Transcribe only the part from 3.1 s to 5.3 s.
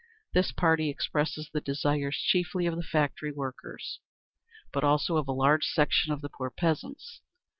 workers, but also of